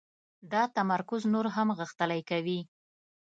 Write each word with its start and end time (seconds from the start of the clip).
دا 0.51 0.63
تمرکز 0.75 1.21
نور 1.33 1.45
هم 1.55 1.67
غښتلی 1.79 2.21
کوي. 2.29 2.59